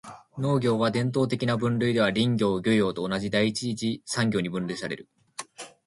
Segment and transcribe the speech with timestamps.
[0.39, 5.07] 農業は、伝統的な分類では林業・漁業と同じ第一次産業に分類される。